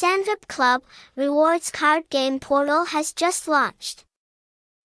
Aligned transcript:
Sanvip 0.00 0.48
Club, 0.48 0.82
rewards 1.14 1.70
card 1.70 2.08
game 2.08 2.40
portal 2.40 2.86
has 2.86 3.12
just 3.12 3.46
launched. 3.46 4.06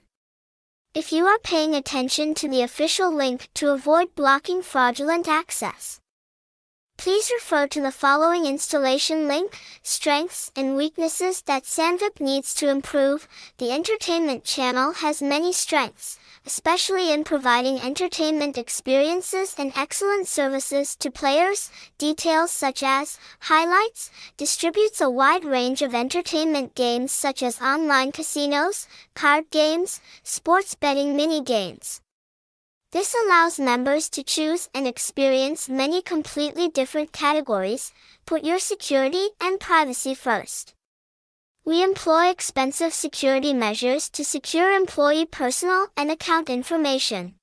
If 0.94 1.12
you 1.12 1.24
are 1.24 1.38
paying 1.38 1.74
attention 1.74 2.34
to 2.34 2.46
the 2.46 2.60
official 2.60 3.10
link 3.10 3.48
to 3.54 3.70
avoid 3.70 4.14
blocking 4.14 4.60
fraudulent 4.60 5.28
access. 5.28 6.01
Please 7.02 7.32
refer 7.34 7.66
to 7.66 7.80
the 7.80 7.90
following 7.90 8.46
installation 8.46 9.26
link, 9.26 9.58
strengths 9.82 10.52
and 10.54 10.76
weaknesses 10.76 11.42
that 11.42 11.64
Sanvip 11.64 12.20
needs 12.20 12.54
to 12.54 12.68
improve. 12.68 13.26
The 13.58 13.72
entertainment 13.72 14.44
channel 14.44 14.92
has 14.92 15.20
many 15.20 15.52
strengths, 15.52 16.16
especially 16.46 17.12
in 17.12 17.24
providing 17.24 17.80
entertainment 17.80 18.56
experiences 18.56 19.56
and 19.58 19.72
excellent 19.74 20.28
services 20.28 20.94
to 21.00 21.10
players. 21.10 21.72
Details 21.98 22.52
such 22.52 22.84
as 22.84 23.18
highlights 23.40 24.12
distributes 24.36 25.00
a 25.00 25.10
wide 25.10 25.44
range 25.44 25.82
of 25.82 25.96
entertainment 25.96 26.76
games 26.76 27.10
such 27.10 27.42
as 27.42 27.60
online 27.60 28.12
casinos, 28.12 28.86
card 29.14 29.50
games, 29.50 30.00
sports 30.22 30.76
betting 30.76 31.16
mini 31.16 31.42
games. 31.42 32.00
This 32.92 33.14
allows 33.24 33.58
members 33.58 34.10
to 34.10 34.22
choose 34.22 34.68
and 34.74 34.86
experience 34.86 35.66
many 35.66 36.02
completely 36.02 36.68
different 36.68 37.10
categories. 37.10 37.90
Put 38.26 38.44
your 38.44 38.58
security 38.58 39.30
and 39.40 39.58
privacy 39.58 40.14
first. 40.14 40.74
We 41.64 41.82
employ 41.82 42.28
expensive 42.28 42.92
security 42.92 43.54
measures 43.54 44.10
to 44.10 44.24
secure 44.24 44.76
employee 44.76 45.24
personal 45.24 45.86
and 45.96 46.10
account 46.10 46.50
information. 46.50 47.36